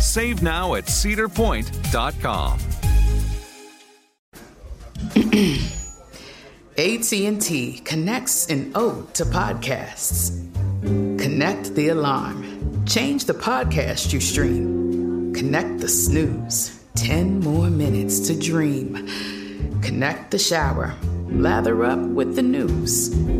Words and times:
Save 0.00 0.42
now 0.42 0.74
at 0.74 0.84
cedarpoint.com. 0.84 2.58
AT&T 6.78 7.80
connects 7.84 8.46
an 8.46 8.72
ode 8.74 9.12
to 9.14 9.24
podcasts. 9.24 10.44
Connect 11.18 11.74
the 11.74 11.88
alarm. 11.88 12.84
Change 12.86 13.24
the 13.24 13.34
podcast 13.34 14.12
you 14.12 14.20
stream. 14.20 15.34
Connect 15.34 15.78
the 15.80 15.88
snooze. 15.88 16.82
10 16.94 17.40
more 17.40 17.68
minutes 17.68 18.20
to 18.28 18.38
dream. 18.38 19.08
Connect 19.82 20.30
the 20.30 20.38
shower. 20.38 20.94
Lather 21.28 21.84
up 21.84 21.98
with 21.98 22.34
the 22.36 22.42
news. 22.42 23.14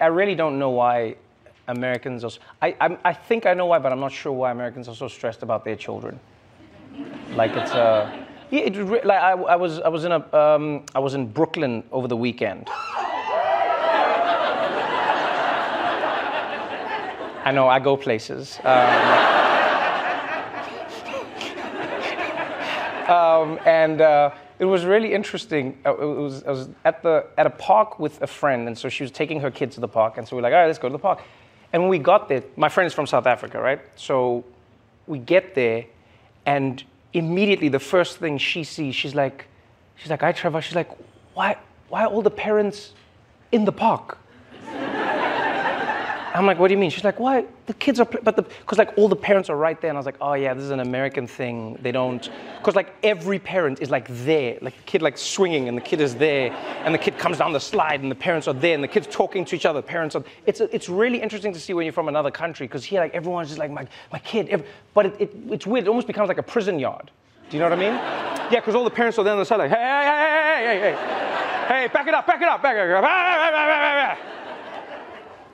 I, 0.00 0.04
I 0.04 0.06
really 0.08 0.34
don't 0.34 0.58
know 0.58 0.70
why 0.70 1.16
Americans 1.68 2.24
are. 2.24 2.30
I, 2.62 2.74
I'm- 2.80 2.98
I 3.04 3.12
think 3.12 3.46
I 3.46 3.54
know 3.54 3.66
why, 3.66 3.78
but 3.78 3.92
I'm 3.92 4.00
not 4.00 4.12
sure 4.12 4.32
why 4.32 4.50
Americans 4.50 4.88
are 4.88 4.94
so 4.94 5.08
stressed 5.08 5.42
about 5.42 5.64
their 5.64 5.76
children. 5.76 6.18
Like 7.34 7.52
it's 7.56 7.72
a. 7.72 8.24
Yeah, 8.50 8.60
it, 8.60 8.76
like 9.04 9.20
I, 9.20 9.32
I 9.32 9.56
was 9.56 9.78
I 9.80 9.88
was 9.88 10.04
in 10.04 10.12
a 10.12 10.34
um, 10.36 10.84
I 10.94 10.98
was 11.00 11.12
in 11.14 11.26
Brooklyn 11.30 11.82
over 11.92 12.08
the 12.08 12.16
weekend. 12.16 12.68
I 17.44 17.52
know 17.52 17.68
I 17.68 17.78
go 17.78 17.96
places. 17.96 18.58
Um, 18.64 18.64
um, 23.08 23.58
and 23.64 24.00
uh, 24.00 24.30
it 24.58 24.64
was 24.64 24.84
really 24.84 25.12
interesting. 25.14 25.78
Uh, 25.84 25.96
It 25.96 26.04
was, 26.04 26.44
I 26.44 26.50
was 26.50 26.68
at 26.84 27.02
the 27.02 27.26
at 27.36 27.46
a 27.46 27.50
park 27.50 27.98
with 27.98 28.22
a 28.22 28.26
friend, 28.26 28.68
and 28.68 28.76
so 28.76 28.88
she 28.88 29.02
was 29.02 29.10
taking 29.10 29.40
her 29.40 29.50
kids 29.50 29.74
to 29.74 29.80
the 29.80 29.88
park, 29.88 30.18
and 30.18 30.28
so 30.28 30.36
we're 30.36 30.42
like, 30.42 30.52
all 30.52 30.60
right, 30.60 30.66
let's 30.66 30.78
go 30.78 30.88
to 30.88 30.92
the 30.92 30.98
park. 30.98 31.20
And 31.72 31.82
when 31.82 31.90
we 31.90 31.98
got 31.98 32.28
there, 32.28 32.42
my 32.56 32.68
friend 32.68 32.86
is 32.86 32.94
from 32.94 33.06
South 33.06 33.26
Africa, 33.26 33.60
right? 33.60 33.80
So 33.96 34.44
we 35.06 35.18
get 35.18 35.54
there, 35.54 35.84
and 36.46 36.82
immediately 37.12 37.68
the 37.68 37.78
first 37.78 38.18
thing 38.18 38.38
she 38.38 38.64
sees, 38.64 38.94
she's 38.94 39.14
like, 39.14 39.46
she's 39.96 40.10
like, 40.10 40.20
hi 40.20 40.32
Trevor. 40.32 40.60
She's 40.62 40.76
like, 40.76 40.90
why 41.34 41.56
why 41.88 42.04
are 42.04 42.08
all 42.08 42.22
the 42.22 42.30
parents 42.30 42.92
in 43.52 43.64
the 43.64 43.72
park? 43.72 44.18
I'm 46.34 46.46
like, 46.46 46.58
what 46.58 46.68
do 46.68 46.74
you 46.74 46.78
mean? 46.78 46.90
She's 46.90 47.04
like, 47.04 47.18
why? 47.18 47.44
The 47.66 47.74
kids 47.74 48.00
are, 48.00 48.04
but 48.04 48.36
the, 48.36 48.42
because 48.42 48.78
like 48.78 48.96
all 48.98 49.08
the 49.08 49.16
parents 49.16 49.48
are 49.48 49.56
right 49.56 49.80
there. 49.80 49.88
And 49.88 49.96
I 49.96 50.00
was 50.00 50.06
like, 50.06 50.18
oh 50.20 50.34
yeah, 50.34 50.52
this 50.54 50.64
is 50.64 50.70
an 50.70 50.80
American 50.80 51.26
thing. 51.26 51.78
They 51.80 51.90
don't, 51.90 52.28
because 52.58 52.74
like 52.74 52.94
every 53.02 53.38
parent 53.38 53.80
is 53.80 53.90
like 53.90 54.06
there, 54.24 54.58
like 54.60 54.76
the 54.76 54.82
kid 54.82 55.02
like 55.02 55.16
swinging 55.16 55.68
and 55.68 55.76
the 55.76 55.82
kid 55.82 56.00
is 56.00 56.14
there 56.14 56.52
and 56.84 56.94
the 56.94 56.98
kid 56.98 57.18
comes 57.18 57.38
down 57.38 57.52
the 57.52 57.60
slide 57.60 58.02
and 58.02 58.10
the 58.10 58.16
parents 58.16 58.46
are 58.46 58.54
there 58.54 58.74
and 58.74 58.84
the 58.84 58.88
kids 58.88 59.06
talking 59.10 59.44
to 59.46 59.56
each 59.56 59.66
other. 59.66 59.80
Parents 59.80 60.14
are, 60.16 60.24
it's, 60.46 60.60
it's 60.60 60.88
really 60.88 61.20
interesting 61.20 61.52
to 61.52 61.60
see 61.60 61.72
when 61.72 61.86
you're 61.86 61.92
from 61.92 62.08
another 62.08 62.30
country 62.30 62.66
because 62.66 62.84
here 62.84 63.00
like 63.00 63.14
everyone's 63.14 63.48
just 63.48 63.58
like, 63.58 63.70
my, 63.70 63.86
my 64.12 64.18
kid, 64.18 64.64
but 64.94 65.06
it, 65.06 65.20
it, 65.20 65.34
it's 65.50 65.66
weird. 65.66 65.86
It 65.86 65.88
almost 65.88 66.06
becomes 66.06 66.28
like 66.28 66.38
a 66.38 66.42
prison 66.42 66.78
yard. 66.78 67.10
Do 67.48 67.56
you 67.56 67.62
know 67.62 67.70
what 67.70 67.78
I 67.78 67.80
mean? 67.80 67.94
Yeah, 68.52 68.60
because 68.60 68.74
all 68.74 68.84
the 68.84 68.90
parents 68.90 69.18
are 69.18 69.24
there 69.24 69.32
on 69.32 69.38
the 69.38 69.46
side 69.46 69.56
like, 69.56 69.70
hey, 69.70 69.76
hey, 69.76 70.04
hey, 70.04 70.18
hey, 70.18 70.80
hey, 70.80 70.80
hey, 70.80 70.96
hey, 71.68 71.80
hey, 71.82 71.88
back 71.88 72.06
it 72.06 72.14
up, 72.14 72.26
back 72.26 72.42
it 72.42 72.48
up, 72.48 72.62
back 72.62 72.76
it 72.76 72.90
up. 72.90 74.37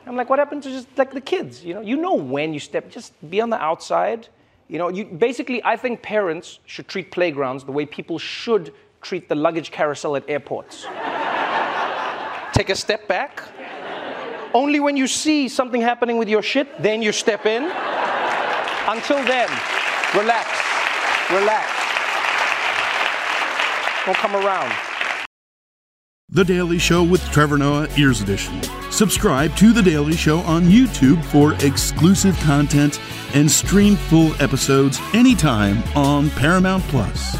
I'm 0.06 0.16
like, 0.16 0.28
what 0.28 0.38
happened 0.38 0.62
to 0.64 0.70
just 0.70 0.88
like 0.96 1.12
the 1.12 1.20
kids? 1.20 1.64
You 1.64 1.74
know, 1.74 1.80
you 1.80 1.96
know 1.96 2.14
when 2.14 2.52
you 2.52 2.60
step, 2.60 2.90
just 2.90 3.12
be 3.30 3.40
on 3.40 3.50
the 3.50 3.60
outside. 3.60 4.28
You 4.68 4.78
know, 4.78 4.88
you 4.88 5.04
basically, 5.04 5.62
I 5.64 5.76
think 5.76 6.02
parents 6.02 6.58
should 6.66 6.88
treat 6.88 7.10
playgrounds 7.10 7.64
the 7.64 7.72
way 7.72 7.86
people 7.86 8.18
should 8.18 8.74
treat 9.00 9.28
the 9.28 9.34
luggage 9.34 9.70
carousel 9.70 10.16
at 10.16 10.28
airports. 10.28 10.84
Take 12.52 12.70
a 12.70 12.76
step 12.76 13.08
back. 13.08 13.42
Only 14.52 14.78
when 14.78 14.96
you 14.96 15.06
see 15.06 15.48
something 15.48 15.80
happening 15.80 16.16
with 16.16 16.28
your 16.28 16.42
shit, 16.42 16.68
then 16.80 17.02
you 17.02 17.10
step 17.10 17.44
in. 17.46 17.64
Until 18.86 19.16
then, 19.24 19.48
relax, 20.14 20.48
relax. 21.32 21.70
Don't 24.06 24.16
come 24.18 24.36
around. 24.36 24.93
The 26.34 26.44
Daily 26.44 26.80
Show 26.80 27.04
with 27.04 27.22
Trevor 27.30 27.58
Noah, 27.58 27.86
Ears 27.96 28.20
Edition. 28.20 28.60
Subscribe 28.90 29.54
to 29.54 29.72
The 29.72 29.80
Daily 29.80 30.16
Show 30.16 30.40
on 30.40 30.64
YouTube 30.64 31.24
for 31.26 31.54
exclusive 31.64 32.36
content 32.40 33.00
and 33.34 33.48
stream 33.48 33.94
full 33.94 34.34
episodes 34.42 34.98
anytime 35.12 35.80
on 35.94 36.30
Paramount 36.30 36.82
Plus. 36.88 37.36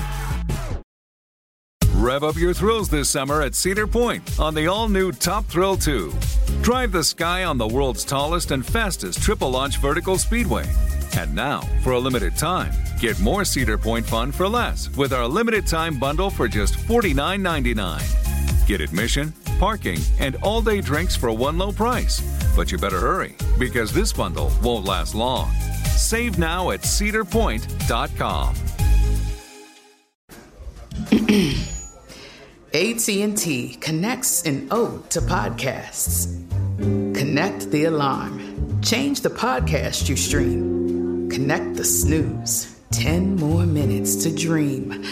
Rev 1.94 2.22
up 2.22 2.37
your 2.37 2.55
thrills 2.55 2.88
this 2.88 3.10
summer 3.10 3.43
at 3.43 3.56
Cedar 3.56 3.88
Point 3.88 4.38
on 4.38 4.55
the 4.55 4.69
all 4.69 4.88
new 4.88 5.11
Top 5.11 5.44
Thrill 5.47 5.76
2. 5.76 6.12
Drive 6.62 6.93
the 6.93 7.03
sky 7.03 7.43
on 7.43 7.59
the 7.59 7.66
world's 7.66 8.05
tallest 8.05 8.53
and 8.53 8.65
fastest 8.65 9.21
triple 9.21 9.50
launch 9.50 9.78
vertical 9.78 10.19
speedway. 10.19 10.66
And 11.16 11.34
now, 11.34 11.62
for 11.82 11.94
a 11.94 11.99
limited 11.99 12.37
time, 12.37 12.72
get 13.00 13.19
more 13.19 13.44
Cedar 13.44 13.76
Point 13.76 14.06
fun 14.06 14.31
for 14.31 14.49
less 14.49 14.88
with 14.97 15.12
our 15.12 15.26
limited 15.26 15.66
time 15.66 15.99
bundle 15.99 16.31
for 16.31 16.47
just 16.47 16.75
$49.99. 16.75 18.24
Get 18.67 18.81
admission, 18.81 19.33
parking, 19.59 20.01
and 20.19 20.37
all 20.43 20.63
day 20.63 20.81
drinks 20.81 21.15
for 21.15 21.33
one 21.33 21.59
low 21.59 21.73
price. 21.73 22.21
But 22.57 22.73
you 22.73 22.79
better 22.79 23.01
hurry 23.01 23.37
because 23.59 23.93
this 23.93 24.13
bundle 24.13 24.51
won't 24.63 24.87
last 24.87 25.15
long. 25.15 25.51
Save 25.97 26.39
now 26.39 26.71
at 26.71 26.81
cedarpoint.com. 26.81 28.55
AT&T 32.73 33.75
connects 33.81 34.43
an 34.43 34.69
ode 34.71 35.11
to 35.11 35.21
podcasts. 35.21 36.41
Connect 36.79 37.71
the 37.71 37.85
alarm. 37.85 38.81
Change 38.83 39.21
the 39.21 39.31
podcast 39.31 40.09
you 40.09 40.17
stream. 40.17 41.29
Connect 41.31 41.75
the 41.75 41.85
snooze. 41.85 42.79
10 42.91 43.37
more 43.37 43.67
minutes 43.67 44.17
to 44.25 44.35
dream. 44.35 45.05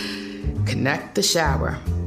Connect 0.66 1.14
the 1.14 1.22
shower. 1.22 1.78